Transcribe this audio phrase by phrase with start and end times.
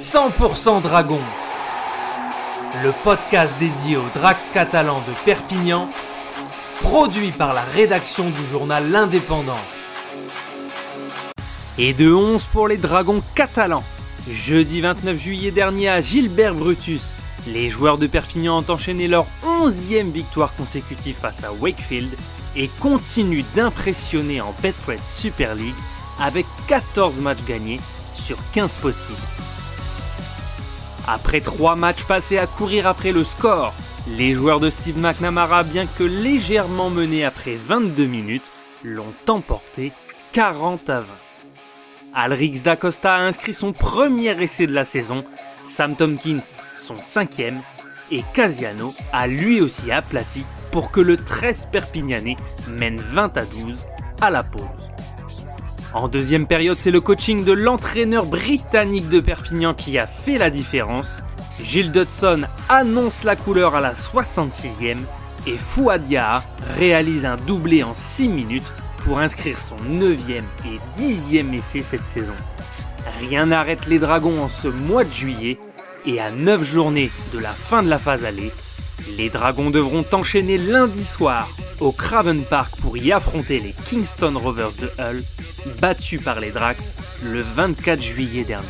[0.00, 1.20] 100% Dragon,
[2.82, 5.90] le podcast dédié aux Drax catalans de Perpignan,
[6.80, 9.60] produit par la rédaction du journal L'Indépendant.
[11.76, 13.84] Et de 11 pour les Dragons catalans.
[14.30, 20.10] Jeudi 29 juillet dernier à Gilbert Brutus, les joueurs de Perpignan ont enchaîné leur 11e
[20.10, 22.10] victoire consécutive face à Wakefield
[22.56, 25.74] et continuent d'impressionner en Betfred Super League
[26.18, 27.80] avec 14 matchs gagnés
[28.14, 29.18] sur 15 possibles.
[31.06, 33.74] Après 3 matchs passés à courir après le score,
[34.08, 38.50] les joueurs de Steve McNamara, bien que légèrement menés après 22 minutes,
[38.82, 39.92] l'ont emporté
[40.32, 41.06] 40 à 20.
[42.14, 45.24] Alrix D'Acosta a inscrit son premier essai de la saison,
[45.64, 47.62] Sam Tompkins son cinquième,
[48.10, 52.36] et Casiano a lui aussi aplati pour que le 13 Perpignanais
[52.68, 53.86] mène 20 à 12
[54.20, 54.89] à la pause.
[55.92, 60.48] En deuxième période, c'est le coaching de l'entraîneur britannique de Perpignan qui a fait la
[60.48, 61.22] différence.
[61.62, 64.98] Gilles Dodson annonce la couleur à la 66e
[65.46, 66.44] et Fouadia
[66.76, 68.72] réalise un doublé en 6 minutes
[69.04, 72.34] pour inscrire son 9e et 10e essai cette saison.
[73.18, 75.58] Rien n'arrête les Dragons en ce mois de juillet
[76.06, 78.52] et à 9 journées de la fin de la phase allée,
[79.18, 81.48] les Dragons devront enchaîner lundi soir
[81.80, 85.22] au Craven Park pour y affronter les Kingston Rovers de Hull,
[85.80, 88.66] battus par les Drax le 24 juillet dernier.